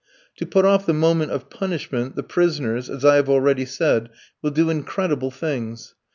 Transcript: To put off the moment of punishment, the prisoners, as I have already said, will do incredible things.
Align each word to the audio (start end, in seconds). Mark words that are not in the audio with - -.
To 0.37 0.47
put 0.47 0.65
off 0.65 0.87
the 0.87 0.95
moment 0.95 1.29
of 1.31 1.51
punishment, 1.51 2.15
the 2.15 2.23
prisoners, 2.23 2.89
as 2.89 3.05
I 3.05 3.17
have 3.17 3.29
already 3.29 3.65
said, 3.65 4.09
will 4.41 4.49
do 4.49 4.71
incredible 4.71 5.29
things. 5.29 5.93